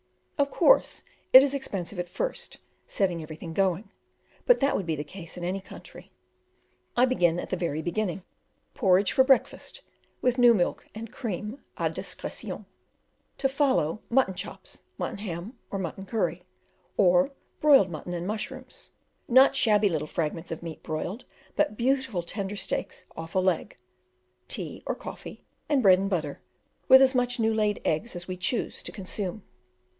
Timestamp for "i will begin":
6.97-7.39